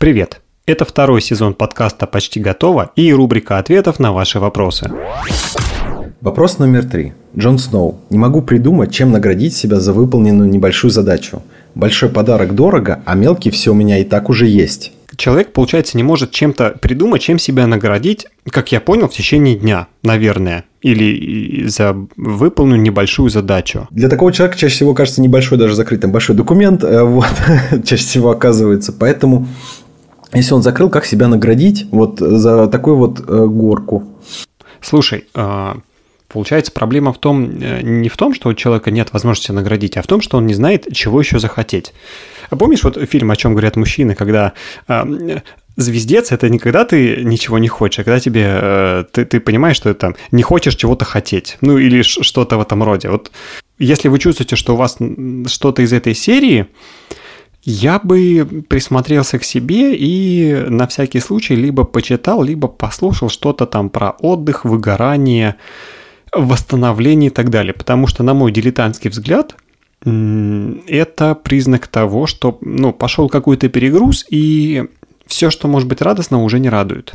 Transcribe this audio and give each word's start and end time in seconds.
Привет! 0.00 0.40
Это 0.64 0.86
второй 0.86 1.20
сезон 1.20 1.52
подкаста 1.52 2.06
«Почти 2.06 2.40
готово» 2.40 2.90
и 2.96 3.12
рубрика 3.12 3.58
ответов 3.58 3.98
на 3.98 4.12
ваши 4.12 4.40
вопросы. 4.40 4.90
Вопрос 6.22 6.58
номер 6.58 6.86
три. 6.86 7.12
Джон 7.36 7.58
Сноу. 7.58 8.00
Не 8.08 8.16
могу 8.16 8.40
придумать, 8.40 8.94
чем 8.94 9.12
наградить 9.12 9.54
себя 9.54 9.78
за 9.78 9.92
выполненную 9.92 10.48
небольшую 10.48 10.90
задачу. 10.90 11.42
Большой 11.74 12.08
подарок 12.08 12.54
дорого, 12.54 13.02
а 13.04 13.14
мелкий 13.14 13.50
все 13.50 13.72
у 13.72 13.74
меня 13.74 13.98
и 13.98 14.04
так 14.04 14.30
уже 14.30 14.46
есть. 14.46 14.92
Человек, 15.16 15.52
получается, 15.52 15.98
не 15.98 16.02
может 16.02 16.30
чем-то 16.30 16.78
придумать, 16.80 17.20
чем 17.20 17.38
себя 17.38 17.66
наградить, 17.66 18.26
как 18.48 18.72
я 18.72 18.80
понял, 18.80 19.06
в 19.06 19.12
течение 19.12 19.54
дня, 19.54 19.86
наверное. 20.02 20.64
Или 20.80 21.66
за 21.66 21.94
выполненную 22.16 22.80
небольшую 22.80 23.28
задачу. 23.28 23.86
Для 23.90 24.08
такого 24.08 24.32
человека 24.32 24.58
чаще 24.58 24.76
всего 24.76 24.94
кажется 24.94 25.20
небольшой 25.20 25.58
даже 25.58 25.74
закрытый 25.74 26.08
большой 26.08 26.36
документ, 26.36 26.84
э, 26.84 27.02
вот, 27.02 27.26
чаще 27.84 28.02
всего 28.02 28.30
оказывается. 28.30 28.94
Поэтому 28.94 29.46
если 30.32 30.54
он 30.54 30.62
закрыл, 30.62 30.90
как 30.90 31.04
себя 31.04 31.28
наградить 31.28 31.86
вот 31.90 32.18
за 32.20 32.68
такую 32.68 32.96
вот 32.96 33.20
э, 33.20 33.46
горку? 33.46 34.04
Слушай, 34.80 35.24
э, 35.34 35.74
получается, 36.28 36.72
проблема 36.72 37.12
в 37.12 37.18
том, 37.18 37.50
э, 37.60 37.80
не 37.82 38.08
в 38.08 38.16
том, 38.16 38.34
что 38.34 38.48
у 38.48 38.54
человека 38.54 38.90
нет 38.90 39.12
возможности 39.12 39.52
наградить, 39.52 39.96
а 39.96 40.02
в 40.02 40.06
том, 40.06 40.20
что 40.20 40.38
он 40.38 40.46
не 40.46 40.54
знает, 40.54 40.86
чего 40.92 41.20
еще 41.20 41.38
захотеть. 41.38 41.92
А 42.48 42.56
помнишь 42.56 42.84
вот 42.84 42.96
фильм, 43.08 43.30
о 43.30 43.36
чем 43.36 43.52
говорят 43.52 43.76
мужчины, 43.76 44.14
когда 44.14 44.52
звездец 45.76 46.32
это 46.32 46.48
не 46.48 46.58
когда 46.58 46.84
ты 46.84 47.22
ничего 47.22 47.58
не 47.58 47.68
хочешь, 47.68 48.00
а 48.00 48.04
когда 48.04 48.20
тебе 48.20 49.06
ты, 49.12 49.24
ты 49.24 49.40
понимаешь, 49.40 49.76
что 49.76 49.94
там 49.94 50.16
не 50.30 50.42
хочешь 50.42 50.74
чего-то 50.74 51.04
хотеть, 51.04 51.58
ну 51.60 51.78
или 51.78 52.02
что-то 52.02 52.58
в 52.58 52.60
этом 52.60 52.82
роде. 52.82 53.08
Вот 53.08 53.30
если 53.78 54.08
вы 54.08 54.18
чувствуете, 54.18 54.56
что 54.56 54.74
у 54.74 54.76
вас 54.76 54.98
что-то 55.46 55.82
из 55.82 55.92
этой 55.92 56.14
серии, 56.14 56.66
я 57.62 57.98
бы 57.98 58.64
присмотрелся 58.68 59.38
к 59.38 59.44
себе 59.44 59.94
и 59.94 60.64
на 60.68 60.86
всякий 60.86 61.20
случай 61.20 61.54
либо 61.54 61.84
почитал, 61.84 62.42
либо 62.42 62.68
послушал 62.68 63.28
что-то 63.28 63.66
там 63.66 63.90
про 63.90 64.10
отдых, 64.10 64.64
выгорание, 64.64 65.56
восстановление 66.34 67.30
и 67.30 67.34
так 67.34 67.50
далее. 67.50 67.74
Потому 67.74 68.06
что, 68.06 68.22
на 68.22 68.34
мой 68.34 68.52
дилетантский 68.52 69.10
взгляд, 69.10 69.56
это 70.02 71.34
признак 71.34 71.86
того, 71.88 72.26
что 72.26 72.58
ну, 72.62 72.92
пошел 72.92 73.28
какой-то 73.28 73.68
перегруз, 73.68 74.24
и 74.30 74.86
все, 75.26 75.50
что 75.50 75.68
может 75.68 75.88
быть 75.88 76.00
радостно, 76.00 76.42
уже 76.42 76.58
не 76.58 76.70
радует. 76.70 77.12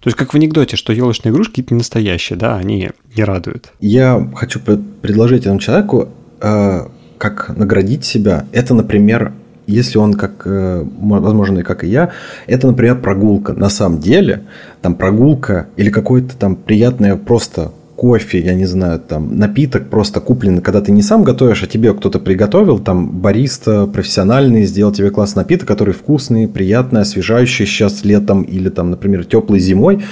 То 0.00 0.08
есть, 0.08 0.16
как 0.16 0.32
в 0.32 0.36
анекдоте, 0.36 0.76
что 0.76 0.92
елочные 0.92 1.32
игрушки 1.32 1.64
не 1.70 1.76
настоящие, 1.76 2.38
да, 2.38 2.56
они 2.56 2.90
не 3.16 3.24
радуют. 3.24 3.72
Я 3.80 4.28
хочу 4.34 4.60
предложить 4.60 5.42
этому 5.42 5.60
человеку, 5.60 6.08
э, 6.40 6.88
как 7.18 7.56
наградить 7.56 8.04
себя. 8.04 8.46
Это, 8.52 8.74
например, 8.74 9.32
если 9.68 9.98
он, 9.98 10.14
как, 10.14 10.42
э, 10.46 10.84
возможно, 10.98 11.60
и 11.60 11.62
как 11.62 11.84
и 11.84 11.88
я, 11.88 12.10
это, 12.46 12.66
например, 12.66 13.00
прогулка. 13.00 13.52
На 13.52 13.68
самом 13.68 14.00
деле, 14.00 14.42
там 14.82 14.94
прогулка 14.94 15.68
или 15.76 15.90
какое-то 15.90 16.36
там 16.36 16.56
приятное 16.56 17.16
просто 17.16 17.70
кофе, 17.98 18.38
я 18.38 18.54
не 18.54 18.64
знаю, 18.64 19.00
там 19.00 19.36
напиток 19.36 19.90
просто 19.90 20.20
купленный, 20.20 20.62
когда 20.62 20.80
ты 20.80 20.92
не 20.92 21.02
сам 21.02 21.24
готовишь, 21.24 21.64
а 21.64 21.66
тебе 21.66 21.92
кто-то 21.92 22.20
приготовил, 22.20 22.78
там 22.78 23.10
бариста 23.10 23.86
профессиональный 23.86 24.64
сделал 24.66 24.92
тебе 24.92 25.10
классный 25.10 25.42
напиток, 25.42 25.66
который 25.66 25.92
вкусный, 25.92 26.46
приятный, 26.46 27.00
освежающий 27.00 27.66
сейчас 27.66 28.04
летом 28.04 28.42
или 28.42 28.68
там, 28.68 28.90
например, 28.90 29.24
теплой 29.24 29.58
зимой. 29.58 30.04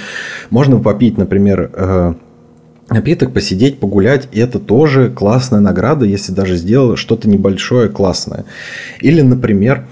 Можно 0.49 0.79
попить, 0.79 1.17
например, 1.17 1.71
э, 1.73 2.13
напиток, 2.89 3.33
посидеть, 3.33 3.79
погулять, 3.79 4.27
и 4.31 4.39
это 4.39 4.59
тоже 4.59 5.09
классная 5.09 5.59
награда, 5.59 6.05
если 6.05 6.31
даже 6.31 6.55
сделал 6.55 6.95
что-то 6.95 7.27
небольшое 7.29 7.89
классное. 7.89 8.45
Или, 9.01 9.21
например, 9.21 9.85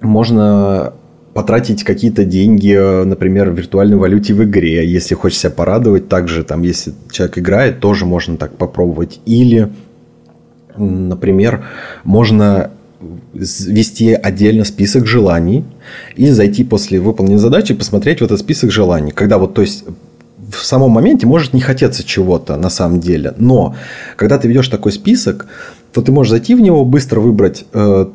можно 0.00 0.94
потратить 1.34 1.84
какие-то 1.84 2.24
деньги, 2.24 3.04
например, 3.04 3.50
в 3.50 3.54
виртуальной 3.56 3.96
валюте 3.96 4.34
в 4.34 4.42
игре, 4.42 4.88
если 4.88 5.14
хочешь 5.14 5.38
себя 5.38 5.50
порадовать. 5.50 6.08
Также, 6.08 6.42
там, 6.42 6.62
если 6.62 6.92
человек 7.10 7.38
играет, 7.38 7.80
тоже 7.80 8.06
можно 8.06 8.36
так 8.36 8.56
попробовать. 8.56 9.20
Или, 9.24 9.68
например, 10.76 11.64
можно 12.04 12.70
вести 13.32 14.12
отдельно 14.12 14.64
список 14.64 15.06
желаний 15.06 15.64
и 16.16 16.28
зайти 16.30 16.64
после 16.64 16.98
выполненной 16.98 17.38
задачи 17.38 17.72
посмотреть 17.72 18.20
в 18.20 18.24
этот 18.24 18.40
список 18.40 18.72
желаний. 18.72 19.12
Когда 19.12 19.38
вот, 19.38 19.54
то 19.54 19.60
есть, 19.62 19.84
в 20.50 20.64
самом 20.64 20.90
моменте 20.90 21.26
может 21.26 21.52
не 21.52 21.60
хотеться 21.60 22.04
чего-то 22.04 22.56
на 22.56 22.70
самом 22.70 23.00
деле. 23.00 23.34
Но 23.36 23.74
когда 24.16 24.38
ты 24.38 24.48
ведешь 24.48 24.68
такой 24.68 24.92
список, 24.92 25.46
то 25.92 26.02
ты 26.02 26.12
можешь 26.12 26.30
зайти 26.30 26.54
в 26.54 26.60
него, 26.60 26.84
быстро 26.84 27.20
выбрать 27.20 27.64
э, 27.72 28.06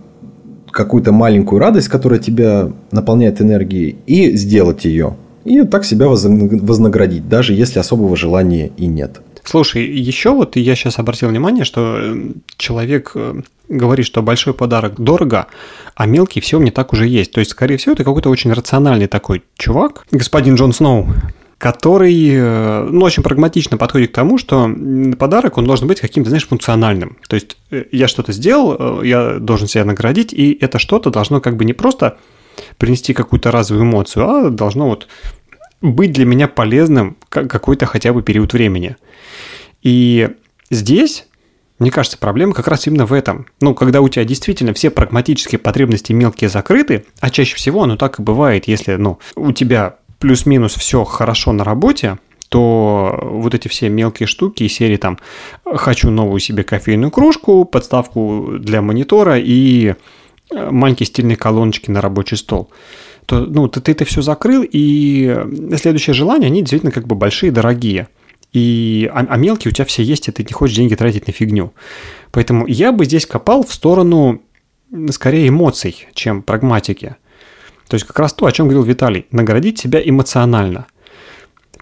какую-то 0.72 1.12
маленькую 1.12 1.60
радость, 1.60 1.88
которая 1.88 2.20
тебя 2.20 2.72
наполняет 2.92 3.42
энергией, 3.42 3.98
и 4.06 4.36
сделать 4.36 4.86
ее. 4.86 5.16
И 5.46 5.62
так 5.64 5.86
себя 5.86 6.08
вознаградить, 6.08 7.28
даже 7.28 7.54
если 7.54 7.80
особого 7.80 8.16
желания 8.16 8.72
и 8.78 8.86
нет. 8.88 9.22
Слушай, 9.44 9.86
еще 9.86 10.32
вот 10.32 10.56
я 10.56 10.76
сейчас 10.76 11.00
обратил 11.00 11.30
внимание, 11.30 11.66
что 11.66 11.98
э, 12.00 12.32
человек 12.58 13.12
э, 13.16 13.42
говорит, 13.68 14.06
что 14.06 14.22
большой 14.22 14.54
подарок 14.54 15.00
дорого, 15.00 15.48
а 15.96 16.06
мелкий 16.06 16.40
все 16.40 16.60
не 16.60 16.72
так 16.72 16.94
уже 16.94 17.08
есть. 17.08 17.34
То 17.34 17.40
есть, 17.40 17.52
скорее 17.52 17.76
всего, 17.78 17.94
это 17.94 18.06
какой-то 18.06 18.30
очень 18.30 18.54
рациональный 18.54 19.08
такой 19.08 19.44
чувак. 19.58 20.06
Господин 20.12 20.56
Джон 20.56 20.72
Сноу, 20.72 21.08
который 21.64 22.30
э, 22.30 22.88
ну, 22.92 23.06
очень 23.06 23.24
прагматично 23.24 23.78
подходит 23.78 24.12
к 24.12 24.14
тому, 24.14 24.38
что 24.38 24.70
подарок, 25.18 25.58
он 25.58 25.66
должен 25.66 25.88
быть 25.88 26.02
каким-то, 26.02 26.30
знаешь, 26.30 26.46
функциональным. 26.46 27.16
То 27.30 27.36
есть 27.38 27.56
э, 27.72 27.86
я 27.94 28.10
что-то 28.10 28.34
сделал, 28.34 29.02
э, 29.02 29.08
я 29.08 29.40
должен 29.40 29.70
себя 29.70 29.86
наградить, 29.86 30.34
и 30.34 30.58
это 30.60 30.78
что-то 30.78 31.10
должно 31.10 31.40
как 31.40 31.56
бы 31.56 31.64
не 31.64 31.72
просто 31.72 32.18
принести 32.78 33.14
какую-то 33.14 33.50
разовую 33.50 33.86
эмоцию, 33.86 34.28
а 34.28 34.50
должно 34.50 34.90
вот 34.90 35.08
быть 35.82 36.12
для 36.12 36.26
меня 36.26 36.50
полезным 36.50 37.16
какой-то 37.30 37.86
хотя 37.86 38.12
бы 38.12 38.24
период 38.24 38.52
времени. 38.52 38.98
И 39.84 40.32
здесь 40.70 41.28
мне 41.80 41.92
кажется, 41.92 42.18
проблема 42.18 42.54
как 42.54 42.68
раз 42.68 42.88
именно 42.88 43.06
в 43.06 43.14
этом. 43.14 43.48
Ну, 43.60 43.74
когда 43.74 44.02
у 44.02 44.08
тебя 44.08 44.24
действительно 44.26 44.74
все 44.74 44.90
прагматические 44.90 45.60
потребности 45.60 46.14
мелкие 46.14 46.50
закрыты, 46.50 47.06
а 47.20 47.30
чаще 47.30 47.56
всего 47.56 47.84
оно 47.84 47.98
так 47.98 48.20
и 48.20 48.24
бывает, 48.24 48.68
если, 48.68 48.96
ну, 48.96 49.20
у 49.36 49.52
тебя 49.52 49.96
плюс-минус 50.24 50.76
все 50.76 51.04
хорошо 51.04 51.52
на 51.52 51.66
работе, 51.66 52.18
то 52.48 53.20
вот 53.22 53.54
эти 53.54 53.68
все 53.68 53.90
мелкие 53.90 54.26
штуки 54.26 54.64
из 54.64 54.72
серии 54.72 54.96
там 54.96 55.20
«хочу 55.66 56.10
новую 56.10 56.40
себе 56.40 56.64
кофейную 56.64 57.12
кружку», 57.12 57.66
подставку 57.66 58.54
для 58.58 58.82
монитора 58.82 59.38
и 59.38 59.96
э, 60.50 60.70
маленькие 60.72 61.08
стильные 61.08 61.36
колоночки 61.36 61.92
на 61.92 62.00
рабочий 62.00 62.38
стол, 62.38 62.70
то 63.26 63.42
ну, 63.42 63.68
ты, 63.68 63.82
ты 63.82 63.92
это 63.92 64.06
все 64.06 64.22
закрыл, 64.22 64.64
и 64.64 65.38
следующее 65.76 66.14
желание, 66.14 66.48
они 66.48 66.62
действительно 66.62 66.94
как 66.94 67.06
бы 67.06 67.16
большие, 67.16 67.52
дорогие. 67.52 68.08
И, 68.54 69.12
а, 69.14 69.26
а 69.28 69.36
мелкие 69.36 69.72
у 69.72 69.74
тебя 69.74 69.84
все 69.84 70.04
есть, 70.04 70.30
и 70.30 70.32
ты 70.32 70.46
не 70.46 70.54
хочешь 70.54 70.78
деньги 70.78 70.96
тратить 70.96 71.28
на 71.28 71.34
фигню. 71.34 71.74
Поэтому 72.32 72.66
я 72.66 72.94
бы 72.94 73.04
здесь 73.04 73.26
копал 73.26 73.66
в 73.66 73.74
сторону 73.74 74.42
скорее 75.10 75.50
эмоций, 75.50 76.08
чем 76.14 76.42
прагматики. 76.42 77.18
То 77.88 77.96
есть 77.96 78.06
как 78.06 78.20
раз 78.20 78.34
то, 78.34 78.46
о 78.46 78.52
чем 78.52 78.68
говорил 78.68 78.84
Виталий, 78.84 79.26
наградить 79.32 79.80
себя 79.80 80.02
эмоционально. 80.04 80.88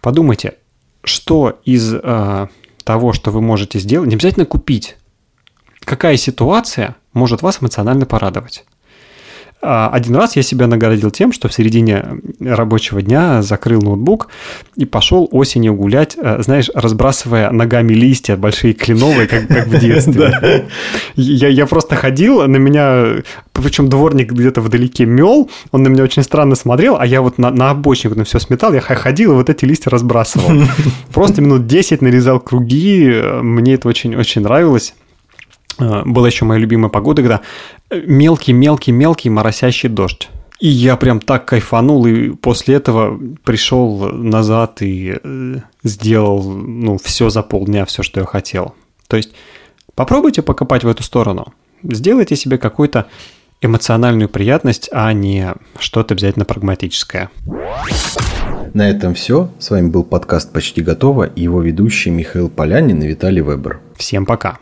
Подумайте, 0.01 0.55
что 1.03 1.59
из 1.63 1.93
э, 1.93 2.47
того, 2.83 3.13
что 3.13 3.31
вы 3.31 3.41
можете 3.41 3.79
сделать, 3.79 4.09
не 4.09 4.15
обязательно 4.15 4.45
купить. 4.45 4.97
Какая 5.81 6.17
ситуация 6.17 6.95
может 7.13 7.41
вас 7.41 7.61
эмоционально 7.61 8.05
порадовать? 8.05 8.65
А, 9.61 9.89
один 9.93 10.15
раз 10.15 10.35
я 10.35 10.41
себя 10.41 10.65
наградил 10.65 11.11
тем, 11.11 11.31
что 11.31 11.47
в 11.47 11.53
середине 11.53 12.03
рабочего 12.39 13.01
дня 13.01 13.43
закрыл 13.43 13.81
ноутбук 13.81 14.29
и 14.75 14.85
пошел 14.85 15.29
осенью 15.31 15.75
гулять, 15.75 16.17
э, 16.17 16.41
знаешь, 16.41 16.69
разбрасывая 16.73 17.51
ногами 17.51 17.93
листья 17.93 18.35
большие 18.37 18.73
кленовые, 18.73 19.27
как, 19.27 19.47
как 19.47 19.67
в 19.67 19.79
детстве. 19.79 20.67
Я, 21.15 21.49
я 21.49 21.65
просто 21.67 21.95
ходил, 21.95 22.47
на 22.47 22.57
меня, 22.57 23.21
причем 23.53 23.89
дворник 23.89 24.31
где-то 24.31 24.61
вдалеке 24.61 25.05
мел, 25.05 25.49
он 25.71 25.83
на 25.83 25.89
меня 25.89 26.03
очень 26.03 26.23
странно 26.23 26.55
смотрел, 26.55 26.97
а 26.99 27.05
я 27.05 27.21
вот 27.21 27.37
на, 27.37 27.51
на 27.51 27.69
обочине 27.69 28.23
все 28.23 28.39
сметал, 28.39 28.73
я 28.73 28.81
ходил 28.81 29.33
и 29.33 29.35
вот 29.35 29.49
эти 29.49 29.65
листья 29.65 29.89
разбрасывал. 29.89 30.49
Просто 31.13 31.41
минут 31.41 31.67
10 31.67 32.01
нарезал 32.01 32.39
круги, 32.39 33.21
мне 33.41 33.75
это 33.75 33.87
очень-очень 33.87 34.41
нравилось. 34.41 34.93
Э, 35.81 36.03
была 36.05 36.27
еще 36.27 36.45
моя 36.45 36.59
любимая 36.59 36.89
погода, 36.89 37.21
когда 37.21 37.41
мелкий-мелкий-мелкий 37.89 39.29
моросящий 39.29 39.89
дождь. 39.89 40.29
И 40.59 40.67
я 40.67 40.95
прям 40.95 41.19
так 41.19 41.45
кайфанул, 41.45 42.05
и 42.05 42.29
после 42.29 42.75
этого 42.75 43.19
пришел 43.43 44.09
назад 44.09 44.81
и 44.83 45.17
э, 45.21 45.55
сделал 45.83 46.43
ну, 46.43 46.97
все 46.99 47.29
за 47.29 47.41
полдня, 47.41 47.85
все, 47.85 48.03
что 48.03 48.19
я 48.19 48.25
хотел. 48.27 48.75
То 49.07 49.17
есть 49.17 49.31
попробуйте 49.95 50.43
покопать 50.43 50.83
в 50.83 50.87
эту 50.87 51.01
сторону. 51.01 51.53
Сделайте 51.83 52.35
себе 52.35 52.59
какую-то 52.59 53.07
эмоциональную 53.61 54.29
приятность, 54.29 54.87
а 54.91 55.11
не 55.13 55.53
что-то 55.79 56.13
обязательно 56.13 56.45
прагматическое. 56.45 57.31
На 58.73 58.87
этом 58.87 59.15
все. 59.15 59.49
С 59.57 59.71
вами 59.71 59.89
был 59.89 60.03
подкаст 60.03 60.53
«Почти 60.53 60.81
готово» 60.81 61.23
и 61.23 61.41
его 61.41 61.61
ведущий 61.61 62.11
Михаил 62.11 62.49
Полянин 62.49 63.01
и 63.01 63.07
Виталий 63.07 63.41
Вебер. 63.41 63.79
Всем 63.97 64.27
пока. 64.27 64.59